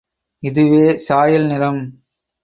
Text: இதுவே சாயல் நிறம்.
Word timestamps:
இதுவே 0.43 0.97
சாயல் 0.97 1.45
நிறம். 1.47 1.81